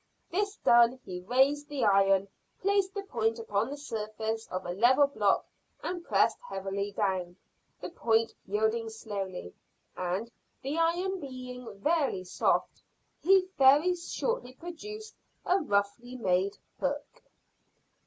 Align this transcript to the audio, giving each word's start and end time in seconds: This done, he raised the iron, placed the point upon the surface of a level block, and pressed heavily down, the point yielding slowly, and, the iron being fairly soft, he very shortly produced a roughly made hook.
This 0.31 0.55
done, 0.55 0.99
he 1.05 1.21
raised 1.21 1.69
the 1.69 1.85
iron, 1.85 2.27
placed 2.59 2.95
the 2.95 3.03
point 3.03 3.37
upon 3.37 3.69
the 3.69 3.77
surface 3.77 4.47
of 4.47 4.65
a 4.65 4.71
level 4.73 5.05
block, 5.05 5.45
and 5.83 6.03
pressed 6.03 6.39
heavily 6.41 6.91
down, 6.91 7.35
the 7.81 7.89
point 7.91 8.33
yielding 8.47 8.89
slowly, 8.89 9.53
and, 9.95 10.31
the 10.63 10.79
iron 10.79 11.19
being 11.19 11.79
fairly 11.81 12.23
soft, 12.23 12.81
he 13.21 13.47
very 13.59 13.95
shortly 13.95 14.53
produced 14.53 15.13
a 15.45 15.59
roughly 15.59 16.15
made 16.15 16.57
hook. 16.79 17.21